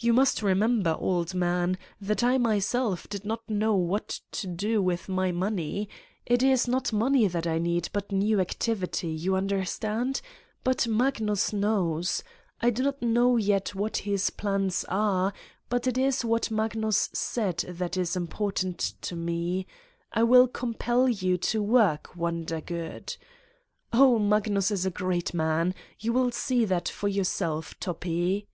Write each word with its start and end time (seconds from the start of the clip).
"You 0.00 0.12
must 0.12 0.42
remember, 0.42 0.96
old 0.98 1.36
man, 1.36 1.78
that 2.00 2.24
I 2.24 2.36
myself 2.36 3.08
did 3.08 3.24
not 3.24 3.48
know 3.48 3.76
what 3.76 4.18
to 4.32 4.48
do 4.48 4.82
with 4.82 5.08
my 5.08 5.30
money. 5.30 5.88
It 6.26 6.42
is 6.42 6.66
not 6.66 6.92
money 6.92 7.28
that 7.28 7.46
I 7.46 7.58
need 7.60 7.88
but 7.92 8.10
new 8.10 8.40
activity. 8.40 9.10
You 9.12 9.36
un 9.36 9.46
derstand? 9.46 10.20
But 10.64 10.88
Magnus 10.88 11.52
knows. 11.52 12.24
I 12.60 12.70
do 12.70 12.82
not 12.82 13.02
know 13.02 13.36
yet 13.36 13.72
what 13.72 13.98
his 13.98 14.30
plans 14.30 14.84
are 14.88 15.32
but 15.68 15.86
it 15.86 15.96
is 15.96 16.24
what 16.24 16.50
Magnus 16.50 17.08
said 17.12 17.58
that 17.58 17.96
is 17.96 18.16
important 18.16 18.80
to 19.02 19.14
me: 19.14 19.68
'I 20.12 20.24
will 20.24 20.48
compel 20.48 21.08
you 21.08 21.36
to 21.38 21.62
work, 21.62 22.16
Wondergood!' 22.16 23.16
Oh, 23.92 24.18
Magnus 24.18 24.72
is 24.72 24.84
a 24.84 24.90
great 24.90 25.32
man. 25.32 25.72
You 26.00 26.12
will 26.12 26.32
see 26.32 26.64
that 26.64 26.88
for 26.88 27.06
yourself, 27.06 27.78
Toppi!" 27.78 28.48